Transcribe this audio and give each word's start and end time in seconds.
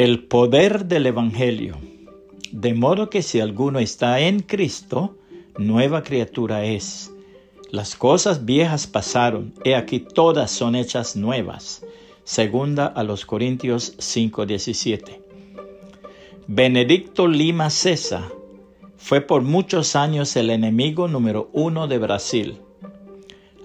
El 0.00 0.22
poder 0.26 0.84
del 0.84 1.06
Evangelio. 1.06 1.76
De 2.52 2.72
modo 2.72 3.10
que 3.10 3.20
si 3.20 3.40
alguno 3.40 3.80
está 3.80 4.20
en 4.20 4.38
Cristo, 4.38 5.16
nueva 5.58 6.04
criatura 6.04 6.64
es. 6.64 7.12
Las 7.72 7.96
cosas 7.96 8.44
viejas 8.44 8.86
pasaron, 8.86 9.52
he 9.64 9.74
aquí 9.74 9.98
todas 9.98 10.52
son 10.52 10.76
hechas 10.76 11.16
nuevas. 11.16 11.84
Segunda 12.22 12.86
a 12.86 13.02
los 13.02 13.26
Corintios 13.26 13.96
5:17. 13.98 15.20
Benedicto 16.46 17.26
Lima 17.26 17.68
César 17.68 18.22
fue 18.96 19.20
por 19.20 19.42
muchos 19.42 19.96
años 19.96 20.36
el 20.36 20.50
enemigo 20.50 21.08
número 21.08 21.50
uno 21.52 21.88
de 21.88 21.98
Brasil. 21.98 22.60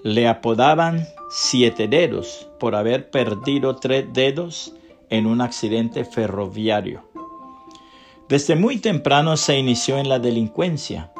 Le 0.02 0.26
apodaban 0.26 1.06
siete 1.30 1.86
dedos 1.86 2.48
por 2.58 2.74
haber 2.74 3.08
perdido 3.12 3.76
tres 3.76 4.12
dedos 4.12 4.74
en 5.14 5.26
un 5.26 5.40
accidente 5.40 6.04
ferroviario. 6.04 7.08
Desde 8.28 8.56
muy 8.56 8.78
temprano 8.78 9.36
se 9.36 9.56
inició 9.56 9.98
en 9.98 10.08
la 10.08 10.18
delincuencia. 10.18 11.12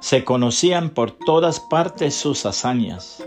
Se 0.00 0.24
conocían 0.24 0.90
por 0.90 1.10
todas 1.10 1.58
partes 1.58 2.14
sus 2.14 2.46
hazañas. 2.46 3.24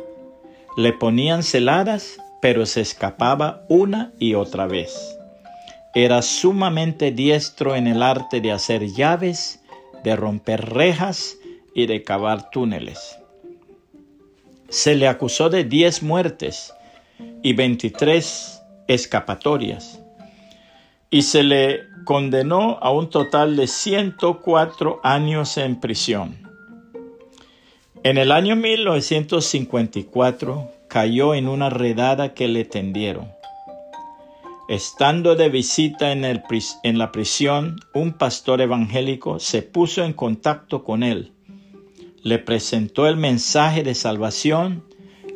Le 0.78 0.94
ponían 0.94 1.44
celadas, 1.44 2.18
pero 2.42 2.66
se 2.66 2.82
escapaba 2.82 3.66
una 3.68 4.14
y 4.18 4.36
otra 4.36 4.66
vez. 4.66 5.18
Era 5.94 6.22
sumamente 6.22 7.12
diestro 7.12 7.76
en 7.76 7.88
el 7.88 8.02
arte 8.02 8.40
de 8.40 8.54
hacer 8.54 8.88
llaves, 8.88 9.62
de 10.06 10.16
romper 10.16 10.70
rejas 10.70 11.36
y 11.76 11.86
de 11.88 12.04
cavar 12.04 12.50
túneles. 12.50 13.18
Se 14.70 14.96
le 14.96 15.10
acusó 15.10 15.50
de 15.50 15.66
diez 15.66 16.02
muertes 16.02 16.74
y 17.44 17.52
veintitrés 17.52 18.61
escapatorias 18.88 20.02
y 21.12 21.22
se 21.24 21.44
le 21.44 21.82
condenó 22.06 22.80
a 22.82 22.92
un 22.92 23.10
total 23.10 23.58
de 23.58 23.68
104 23.68 25.02
años 25.04 25.58
en 25.58 25.78
prisión. 25.80 26.38
En 28.04 28.18
el 28.18 28.32
año 28.32 28.56
1954 28.56 30.72
cayó 30.88 31.36
en 31.36 31.48
una 31.48 31.70
redada 31.70 32.34
que 32.34 32.48
le 32.48 32.66
tendieron. 32.66 33.30
Estando 34.70 35.36
de 35.36 35.50
visita 35.50 36.12
en, 36.14 36.24
el, 36.24 36.42
en 36.84 36.98
la 36.98 37.12
prisión, 37.12 37.76
un 37.94 38.14
pastor 38.14 38.62
evangélico 38.62 39.38
se 39.40 39.62
puso 39.62 40.04
en 40.06 40.14
contacto 40.14 40.84
con 40.84 41.04
él, 41.04 41.34
le 42.24 42.40
presentó 42.40 43.06
el 43.06 43.18
mensaje 43.18 43.84
de 43.84 43.94
salvación, 43.96 44.86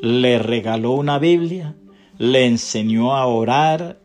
le 0.01 0.39
regaló 0.39 0.91
una 0.91 1.19
Biblia 1.19 1.75
le 2.17 2.45
enseñó 2.45 3.15
a 3.15 3.25
orar 3.25 3.99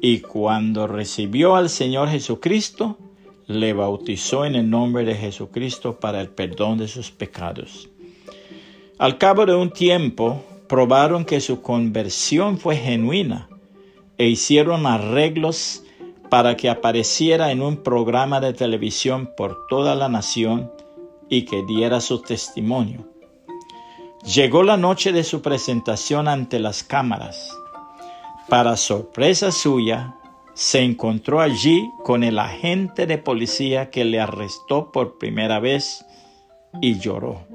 y 0.00 0.20
cuando 0.20 0.86
recibió 0.86 1.54
al 1.54 1.68
Señor 1.68 2.08
Jesucristo, 2.08 2.98
le 3.46 3.72
bautizó 3.72 4.44
en 4.44 4.54
el 4.54 4.68
nombre 4.68 5.04
de 5.04 5.14
Jesucristo 5.14 6.00
para 6.00 6.20
el 6.20 6.28
perdón 6.28 6.78
de 6.78 6.88
sus 6.88 7.10
pecados. 7.10 7.88
Al 8.98 9.18
cabo 9.18 9.46
de 9.46 9.54
un 9.54 9.70
tiempo, 9.70 10.42
probaron 10.68 11.24
que 11.24 11.40
su 11.40 11.60
conversión 11.60 12.58
fue 12.58 12.76
genuina 12.76 13.48
e 14.16 14.28
hicieron 14.28 14.86
arreglos 14.86 15.82
para 16.30 16.56
que 16.56 16.70
apareciera 16.70 17.52
en 17.52 17.60
un 17.60 17.76
programa 17.76 18.40
de 18.40 18.54
televisión 18.54 19.30
por 19.36 19.66
toda 19.68 19.94
la 19.94 20.08
nación 20.08 20.70
y 21.28 21.42
que 21.42 21.62
diera 21.64 22.00
su 22.00 22.22
testimonio. 22.22 23.11
Llegó 24.24 24.62
la 24.62 24.76
noche 24.76 25.10
de 25.10 25.24
su 25.24 25.42
presentación 25.42 26.28
ante 26.28 26.60
las 26.60 26.84
cámaras. 26.84 27.58
Para 28.48 28.76
sorpresa 28.76 29.50
suya, 29.50 30.14
se 30.54 30.80
encontró 30.80 31.40
allí 31.40 31.90
con 32.04 32.22
el 32.22 32.38
agente 32.38 33.06
de 33.06 33.18
policía 33.18 33.90
que 33.90 34.04
le 34.04 34.20
arrestó 34.20 34.92
por 34.92 35.18
primera 35.18 35.58
vez 35.58 36.04
y 36.80 37.00
lloró. 37.00 37.48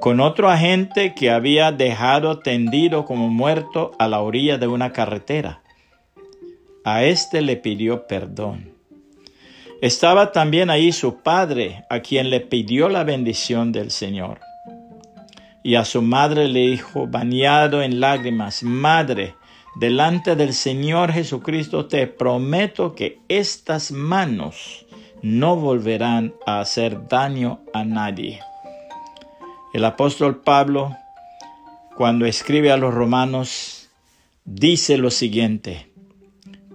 Con 0.00 0.20
otro 0.20 0.50
agente 0.50 1.14
que 1.14 1.30
había 1.30 1.72
dejado 1.72 2.40
tendido 2.40 3.06
como 3.06 3.28
muerto 3.28 3.92
a 3.98 4.06
la 4.06 4.20
orilla 4.20 4.58
de 4.58 4.66
una 4.66 4.92
carretera. 4.92 5.62
A 6.84 7.04
éste 7.04 7.40
le 7.40 7.56
pidió 7.56 8.06
perdón. 8.06 8.74
Estaba 9.80 10.30
también 10.30 10.68
ahí 10.68 10.92
su 10.92 11.22
padre, 11.22 11.86
a 11.88 12.00
quien 12.00 12.28
le 12.28 12.40
pidió 12.40 12.90
la 12.90 13.02
bendición 13.02 13.72
del 13.72 13.90
Señor 13.90 14.40
y 15.64 15.76
a 15.76 15.86
su 15.86 16.02
madre 16.02 16.46
le 16.46 16.60
dijo, 16.60 17.06
bañado 17.06 17.82
en 17.82 17.98
lágrimas, 17.98 18.62
Madre, 18.62 19.34
delante 19.76 20.36
del 20.36 20.52
Señor 20.52 21.10
Jesucristo 21.10 21.86
te 21.86 22.06
prometo 22.06 22.94
que 22.94 23.18
estas 23.28 23.90
manos 23.90 24.84
no 25.22 25.56
volverán 25.56 26.34
a 26.46 26.60
hacer 26.60 27.08
daño 27.08 27.60
a 27.72 27.82
nadie. 27.82 28.40
El 29.72 29.86
apóstol 29.86 30.42
Pablo, 30.42 30.94
cuando 31.96 32.26
escribe 32.26 32.70
a 32.70 32.76
los 32.76 32.92
romanos, 32.92 33.88
dice 34.44 34.98
lo 34.98 35.10
siguiente, 35.10 35.90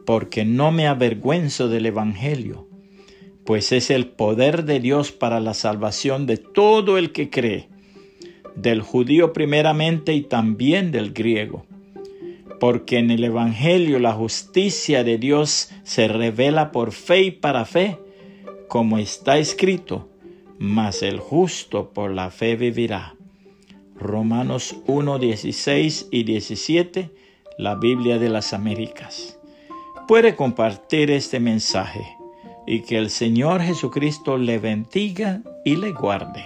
porque 0.04 0.46
no 0.46 0.72
me 0.72 0.88
avergüenzo 0.88 1.70
del 1.70 1.86
Evangelio, 1.86 2.68
pues 3.46 3.72
es 3.72 3.92
el 3.92 4.08
poder 4.08 4.66
de 4.66 4.80
Dios 4.80 5.12
para 5.12 5.40
la 5.40 5.54
salvación 5.54 6.26
de 6.26 6.38
todo 6.38 6.98
el 6.98 7.12
que 7.12 7.30
cree 7.30 7.70
del 8.62 8.81
judío 8.81 9.31
primeramente 9.31 10.14
y 10.14 10.22
también 10.22 10.92
del 10.92 11.14
griego, 11.14 11.66
porque 12.59 12.97
en 12.97 13.09
el 13.09 13.24
Evangelio 13.24 14.00
la 14.00 14.14
justicia 14.14 15.03
de 15.03 15.18
Dios 15.18 15.72
se 15.84 16.08
revela 16.08 16.72
por 16.72 16.92
fe 16.92 17.22
y 17.22 17.31
para 17.31 17.66
fe, 17.66 17.97
como 18.68 18.97
está 18.97 19.38
escrito, 19.38 20.09
mas 20.58 21.03
el 21.03 21.20
justo 21.20 21.92
por 21.94 22.12
la 22.12 22.31
fe 22.31 22.56
vivirá. 22.56 23.16
Romanos 23.96 24.76
1, 24.88 25.20
16 25.20 26.08
y 26.12 26.24
17, 26.24 27.12
la 27.58 27.76
Biblia 27.76 28.20
de 28.20 28.30
las 28.30 28.53
Américas. 28.53 29.40
Puede 30.08 30.36
compartir 30.36 31.12
este 31.12 31.40
mensaje 31.40 32.06
y 32.68 32.81
que 32.81 32.97
el 32.97 33.09
Señor 33.09 33.62
Jesucristo 33.62 34.38
le 34.38 34.59
bendiga 34.59 35.41
y 35.66 35.76
le 35.76 35.91
guarde. 35.91 36.44